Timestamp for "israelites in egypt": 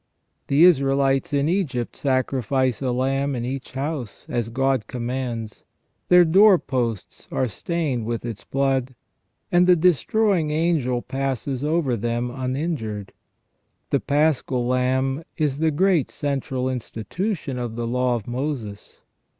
0.63-1.95